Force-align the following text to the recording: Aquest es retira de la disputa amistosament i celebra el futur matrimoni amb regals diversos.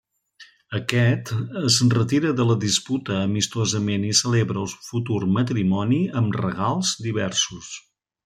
Aquest 0.77 1.27
es 1.67 1.75
retira 1.95 2.31
de 2.39 2.47
la 2.51 2.55
disputa 2.63 3.19
amistosament 3.25 4.07
i 4.13 4.17
celebra 4.21 4.63
el 4.65 4.73
futur 4.89 5.19
matrimoni 5.37 6.01
amb 6.23 6.41
regals 6.47 6.95
diversos. 7.11 7.71